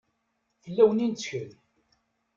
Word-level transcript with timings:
Fell-awen 0.63 1.03
i 1.05 1.07
nettkel. 1.07 1.49